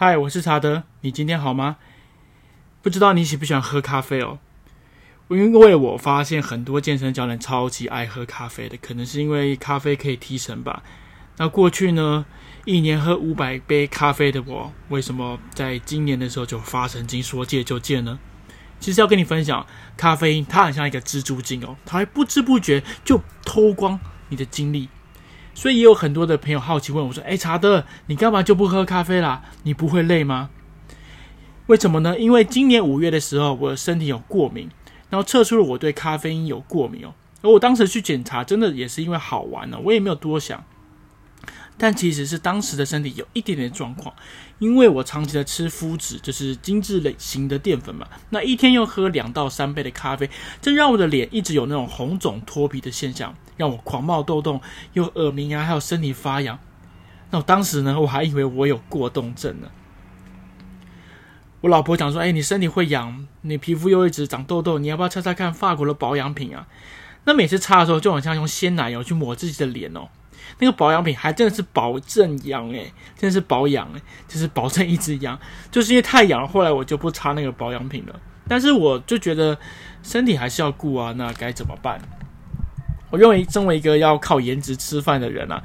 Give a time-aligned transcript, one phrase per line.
[0.00, 1.76] 嗨，我是查德，你今天好吗？
[2.82, 4.38] 不知道你喜不喜欢喝咖啡哦？
[5.26, 10.84] 因为我发现很多健身教练超级爱喝咖啡的，可能是因为咖啡可以提神吧。
[11.38, 12.24] 那过去呢，
[12.64, 18.20] 一年喝五百杯咖啡的我，为什么在今年的时候就发神经说戒就戒呢？
[18.78, 24.88] 其实要跟你分享，咖啡因它很像一个蜘蛛精哦，它会不知不觉就偷光你的精力。
[25.58, 29.42] 所以也有很多的朋友好奇问我说：“哎，查德，你干嘛就不喝咖啡啦？
[29.64, 30.50] 你不会累吗？”
[31.66, 32.16] 为什么呢？
[32.16, 34.70] 因为今年五月的时候，我的身体有过敏，
[35.10, 37.12] 然后测出了我对咖啡因有过敏哦。
[37.42, 40.62] 而我当时去检查，真的也是因为好玩呢，我也没有多想。
[41.78, 44.12] 但其实是当时的身体有一点点状况，
[44.58, 50.28] 因为我长期的吃麸质，就是精致类型的淀粉嘛，那一天又喝两到三杯的咖啡，
[50.60, 54.60] 这让我的脸一直有那种红肿脱皮的现象，让我狂冒痘痘，
[54.94, 56.58] 又耳鸣啊，还有身体发痒。
[57.30, 59.68] 那我当时呢，我还以为我有过动症呢。
[61.60, 66.68] 我老婆讲说：“哎，你身体会痒，你皮肤又一直长痘痘，你要不要擦擦看法国的保养品啊？”
[67.26, 70.08] 那每次擦的时候，就好像用鲜奶油去抹自己的脸哦。
[70.58, 75.38] 那个保养品还真的是保证痒诶，真的是保养诶，就是保证一直痒，
[75.70, 78.20] 就是因为太痒，后来我就不擦那个保养品了。
[78.48, 79.56] 但是我就觉得
[80.02, 82.00] 身体还是要顾啊，那该怎么办？
[83.10, 85.62] 我认为身为一个要靠颜值吃饭的人啊，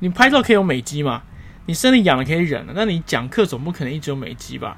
[0.00, 1.22] 你拍照可以有美肌嘛，
[1.66, 4.76] 你身体痒了可以忍了，那你讲课总不可能一直有美肌吧？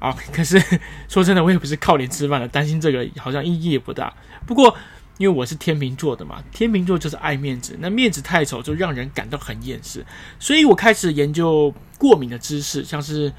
[0.00, 0.60] 啊，可是
[1.08, 4.12] 说真的，我也不是靠脸吃饭的，担心这个好像意义也不大。
[4.46, 4.76] 不过。
[5.18, 10.04] 因为我是天秤座的嘛，天秤座就是爱面子，那面子太丑就让人感到很厌世，
[10.38, 13.32] 所以我开始研究过敏的知识，像是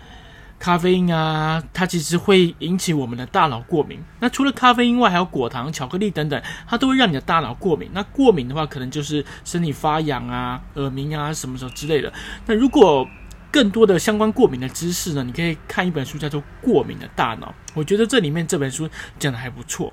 [0.58, 4.00] 咖啡因啊，它其实会引起我们的大脑过敏。
[4.22, 7.90] 那除了咖啡因外，还有果糖、巧克力等等，它都会让你的大脑过敏。
[7.94, 12.12] 那过敏的话，可能就是身体发痒啊、耳鸣啊什么什么之类的。
[12.46, 13.06] 那如果
[13.52, 17.48] 更多的相关过敏的知识呢，你可以看一本书，叫做《过敏的大脑》。
[17.74, 18.90] 我觉得这里面这本书
[19.20, 19.92] 讲的还不错。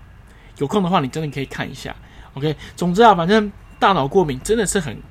[0.58, 1.94] 有空的话，你真的可以看一下。
[2.34, 5.02] OK，总之啊，反正大脑过敏真的是很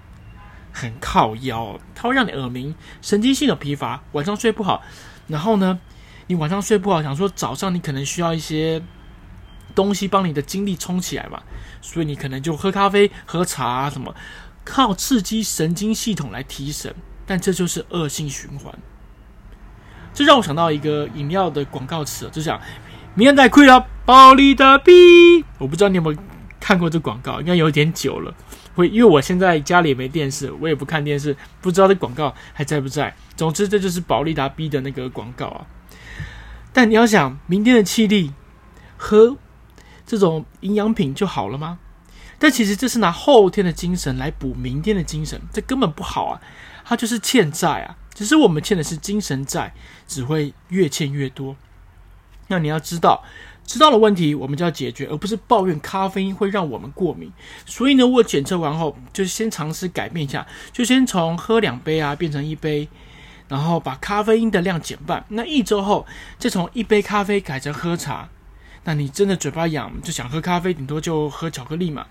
[0.71, 4.81] 很靠腰，它会让你耳鸣、神经系统疲乏，晚上睡不好。
[5.27, 5.79] 然后呢，
[6.27, 8.81] 你晚上睡不好，想说早上你可能需要一些
[9.75, 11.41] 东西帮你的精力充起来嘛，
[11.81, 14.15] 所以你可能就喝咖啡、喝茶啊什么，
[14.63, 18.73] 靠刺激神经系统来提神，但这就是恶性循环。
[20.13, 22.59] 这让我想到一个饮料的广告词，就讲。
[23.13, 26.19] 明天再亏了，保利达 B，我不知道你有没有
[26.59, 28.33] 看过这广告，应该有点久了。
[28.73, 33.13] 会因为我现在家里也没电视，我也不看电视，不知道这广告还在不在。
[33.35, 35.67] 总之，这就是保利达 B 的那个广告啊。
[36.73, 38.33] 但你要想，明天的气力
[38.97, 39.37] 喝
[40.05, 41.79] 这种营养品就好了吗？
[42.39, 46.41] 但其实这是拿后天的精神来补明天的精神，这根本不好啊！
[46.83, 47.95] 它就是欠债啊！
[48.13, 49.73] 只是我们欠的是精神债，
[50.07, 51.55] 只会越欠越多。
[52.47, 53.23] 那你要知道，
[53.65, 57.31] 知道了问题，我们就要解决，而不是抱怨咖啡因会让我们过敏。
[57.65, 62.89] 所以呢，我检测完后，就先尝试改变一下，就先从喝两杯啊变成一杯，
[63.47, 65.23] 然后把咖啡因的量减半。
[65.29, 66.05] 那一周后，
[66.37, 68.29] 再从一杯咖啡改成喝茶。
[68.83, 72.07] 那你真的嘴巴痒，就想喝咖啡，顶多就喝巧克力嘛。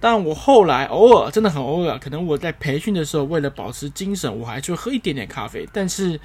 [0.00, 6.18] 但我后来偶尔，真的很偶尔，可能我在培训的时候，为了保持精神，我还就喝一点点咖啡，但是。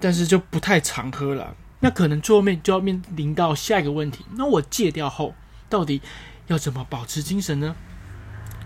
[0.00, 4.24] 但是就不太常喝了，那可能最后面就要面临到下一个问题。
[4.36, 5.34] 那我戒掉后，
[5.68, 6.00] 到底
[6.46, 7.76] 要怎么保持精神呢？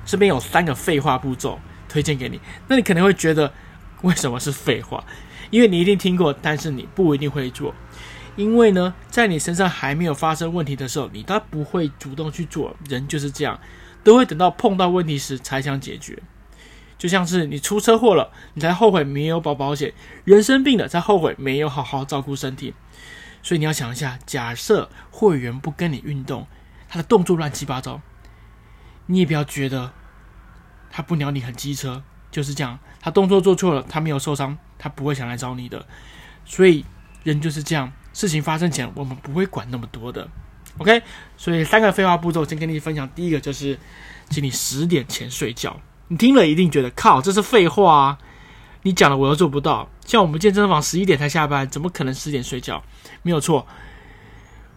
[0.04, 1.58] 这边有三个废话步骤
[1.88, 2.40] 推荐给你。
[2.68, 3.52] 那你可能会觉得，
[4.02, 5.04] 为什么是废话？
[5.50, 7.74] 因为你一定听过，但是你不一定会做。
[8.36, 12.76] 因为呢，在你身上还没有发生问题的时候，你都不会主动去做。
[12.88, 13.58] 人就是这样，
[14.04, 16.22] 都会等到碰到问题时才想解决。
[16.98, 19.92] 就像是你出车祸了，你才后悔没有保保险；
[20.24, 22.74] 人生病了才后悔没有好好照顾身体。
[23.40, 26.46] 所以你要想一下，假设会员不跟你运动，
[26.88, 28.00] 他的动作乱七八糟，
[29.06, 29.92] 你也不要觉得
[30.90, 32.78] 他不鸟你很机车，就是这样。
[33.00, 35.86] 他动作做错了，他没有受伤，他不会想来找你的。
[36.44, 36.84] 所以
[37.22, 40.28] 人就是这样，事情发生前我们不会管那么多的。
[40.78, 41.00] OK，
[41.36, 43.08] 所以三个废话步骤，先跟你分享。
[43.10, 43.78] 第一个就是，
[44.30, 45.80] 请你十点前睡觉。
[46.08, 48.18] 你听了一定觉得靠，这是废话啊！
[48.82, 49.88] 你讲了我又做不到。
[50.06, 52.82] 像我们健身房十一点才下班，怎么可能十点睡觉？
[53.22, 53.66] 没有错，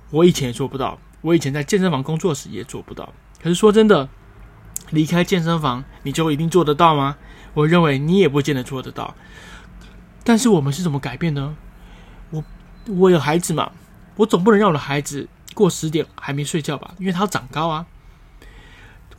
[0.09, 0.99] 我以前也做不到。
[1.21, 3.13] 我以前在健身房工作时也做不到。
[3.41, 4.09] 可是说真的，
[4.89, 7.15] 离开健身房你就一定做得到吗？
[7.53, 9.15] 我认为你也不见得做得到。
[10.23, 11.55] 但是我们是怎么改变呢？
[12.31, 12.43] 我
[12.87, 13.71] 我有孩子嘛，
[14.17, 16.93] 我总不能让我的孩子过十点还没睡觉吧？
[16.97, 17.85] 因为他要长高啊。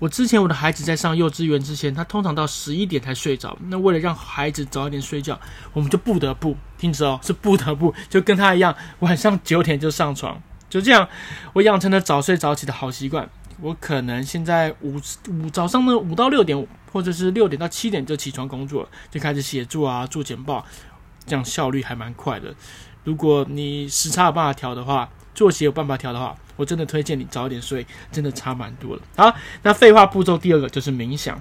[0.03, 3.57] 我之前我的孩子在上幼稚园之前，他通常到十一点才睡着。
[3.69, 5.39] 那为了让孩子早一点睡觉，
[5.73, 10.43] 我们就不得不听着哦，是不得不就跟他一样，晚上九点就上床。
[10.69, 11.09] 就这样，
[11.53, 13.31] 我养成了早睡早起的好习惯。
[13.61, 14.97] 我可能现在五
[15.31, 20.67] 五早上的五到六点，或者是六点到七点就起床工作，就开始写作啊，做简报，
[21.25, 22.53] 这样效率还蛮快的。
[23.05, 29.03] 如果你时差有办法调的话，作息有办法调的话，我真的推荐你早点睡，真的差蛮多了。
[29.17, 31.41] 好，那废话步骤第二个就是冥想。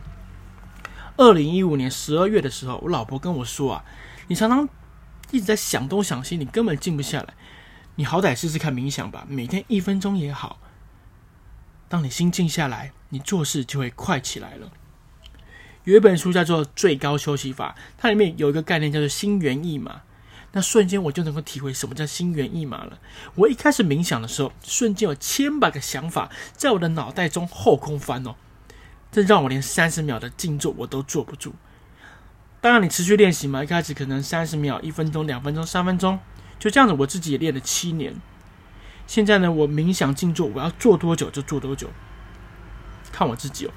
[1.18, 3.86] 二零一五年十二月的时候，我老婆跟我说啊，
[4.28, 4.68] 你常常
[5.32, 7.34] 一直在想东想西，你根本静不下来。
[7.96, 10.60] 你好歹试试看冥想吧，每天一分钟也好。
[11.90, 14.72] 当你心静下来，你做事就会快起来了。
[15.84, 20.02] 有一本书叫做《最高休息法》，它里面有一个概念叫做心猿意马。
[20.54, 23.00] 那瞬间我就能够体会什么叫心猿意马了。
[23.36, 28.36] 我一开始冥想的时候，瞬间有千百个想法在我的脑袋中后空翻哦，
[29.12, 31.54] 这让我连三十秒的静坐我都坐不住。
[32.60, 36.20] 当然，你持续练习嘛，一开始可能三十秒、一分钟、两分钟、三分钟，
[36.60, 38.14] 就这样子，我自己也练了七年。
[39.08, 41.90] 现在呢，我冥想静坐，我要做多久就做多久，
[43.12, 43.72] 看我自己哦。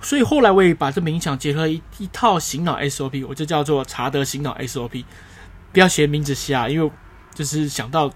[0.00, 5.04] 所以后来我也把这冥想结合一一套醒脑 SOP，我就叫做查德醒脑 SOP。
[5.72, 6.90] 不要学名字瞎，因为
[7.34, 8.12] 就是想到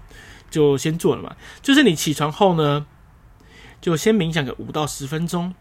[0.49, 1.35] 就先做了嘛。
[1.61, 2.85] 就是你起床后呢，
[3.81, 5.55] 就先冥想个五到十分钟，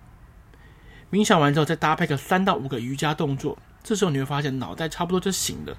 [1.11, 5.75] 冥想完之后再搭配个三到五个瑜伽动作，这时候你会发现脑袋差不多就醒了。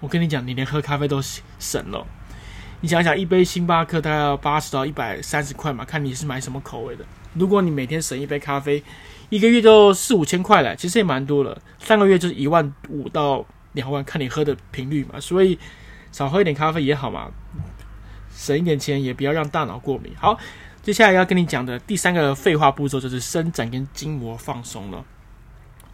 [0.00, 1.22] 我跟你讲，你连喝咖啡都
[1.58, 2.04] 省了。
[2.80, 7.04] 你想想，一杯星巴克大概要八十到一百三十块嘛，看你是买什么口味的。
[7.34, 8.82] 如果你每天省一杯咖啡，
[9.30, 11.58] 一个月就四五千块了，其实也蛮多了。
[11.78, 13.46] 三个月就是一万五到。
[13.74, 15.58] 两万，看你喝的频率嘛，所以
[16.10, 17.30] 少喝一点咖啡也好嘛，
[18.34, 20.12] 省一点钱也不要让大脑过敏。
[20.16, 20.38] 好，
[20.82, 25.04] 接下来要跟你讲的第三个废话步骤就是伸展跟筋膜放松了。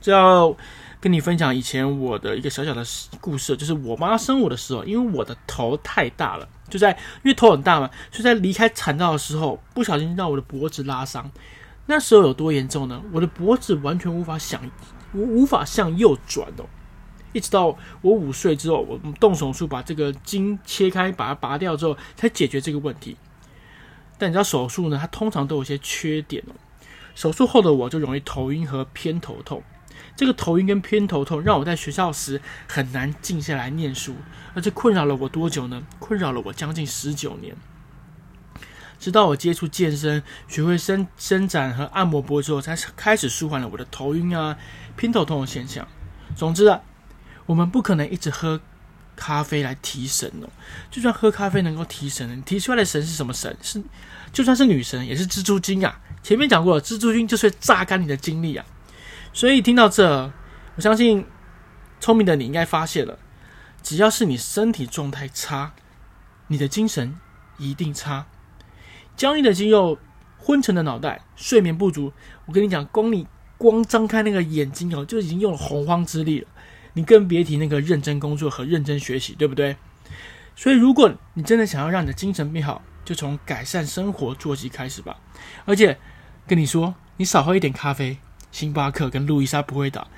[0.00, 0.56] 就要
[0.98, 2.82] 跟你分享以前我的一个小小的
[3.20, 6.90] 故事，就是我妈生我的时候，因为我的头太大了，就在
[7.22, 11.30] 因为头很大嘛，所以在离开产道的时候不小心让我的脖子拉伤。
[11.84, 13.02] 那时候有多严重呢？
[13.12, 14.62] 我的脖子完全无法想，
[15.12, 16.64] 无无法向右转哦。
[17.32, 23.16] 一直到我五岁之后，我动手术把这个筋切开，把它拔掉之后，才解决这个问题。
[24.18, 26.52] 但你知道手术呢，它通常都有些缺点哦。
[27.14, 29.62] 手术后的我就容易头晕和偏头痛。
[30.16, 34.16] 这个头晕跟偏头痛让我在学校时很难静下来念书，
[34.54, 35.82] 而且困扰了我多久呢？
[35.98, 37.54] 困扰了我将近十九年。
[38.98, 44.58] 直到我接触健身，学会伸伸展和按摩脖之后，才开始舒缓了我的头晕啊、
[44.96, 45.86] 偏头痛的现象。
[46.34, 46.80] 总之啊。
[47.50, 48.60] 我们不可能一直喝
[49.16, 50.48] 咖啡来提神哦。
[50.88, 53.54] 就算喝咖啡能够提神，提出来的神是什么神？
[53.60, 53.82] 是
[54.32, 56.00] 就算是女神，也是蜘蛛精啊。
[56.22, 58.64] 前面讲过了，蜘蛛精就是榨干你的精力啊。
[59.32, 60.32] 所以听到这，
[60.76, 61.26] 我相信
[61.98, 63.18] 聪明的你应该发现了，
[63.82, 65.72] 只要是你身体状态差，
[66.46, 67.18] 你的精神
[67.58, 68.26] 一定差。
[69.16, 69.98] 僵硬的肌肉、
[70.38, 72.12] 昏沉的脑袋、睡眠不足，
[72.46, 73.26] 我跟你讲，光你
[73.58, 76.46] 光张开那个眼睛哦，就已经用了洪荒之力了。
[76.94, 79.76] 你更别提那个认真工作和认真学习，对不对？
[80.56, 85.16] 所以，如果你真的想要让你的精神变好，就从改善生活作息开始吧。
[85.64, 85.98] 而且，
[86.46, 88.18] 跟你说，你少喝一点咖啡，
[88.52, 90.08] 星巴克跟路易莎不会倒，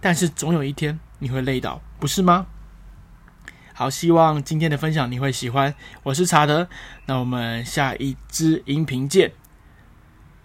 [0.00, 2.46] 但是总有一天你会累倒，不是吗？
[3.74, 5.74] 好，希望今天的分享你会喜欢。
[6.04, 6.68] 我是查德，
[7.06, 9.32] 那我们下一支音频见，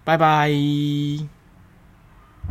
[0.04, 1.37] 拜拜。